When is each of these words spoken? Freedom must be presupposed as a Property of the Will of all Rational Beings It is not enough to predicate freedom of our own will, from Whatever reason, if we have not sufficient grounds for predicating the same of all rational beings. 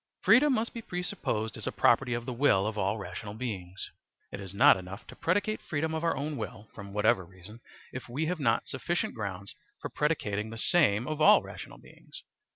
Freedom 0.23 0.51
must 0.51 0.73
be 0.73 0.81
presupposed 0.81 1.57
as 1.57 1.67
a 1.67 1.71
Property 1.71 2.15
of 2.15 2.25
the 2.25 2.33
Will 2.33 2.65
of 2.65 2.75
all 2.75 2.97
Rational 2.97 3.35
Beings 3.35 3.91
It 4.31 4.39
is 4.39 4.51
not 4.51 4.75
enough 4.75 5.05
to 5.05 5.15
predicate 5.15 5.61
freedom 5.61 5.93
of 5.93 6.03
our 6.03 6.17
own 6.17 6.37
will, 6.37 6.71
from 6.73 6.91
Whatever 6.91 7.23
reason, 7.23 7.59
if 7.93 8.09
we 8.09 8.25
have 8.25 8.39
not 8.39 8.67
sufficient 8.67 9.13
grounds 9.13 9.53
for 9.79 9.89
predicating 9.89 10.49
the 10.49 10.57
same 10.57 11.07
of 11.07 11.21
all 11.21 11.43
rational 11.43 11.77
beings. 11.77 12.23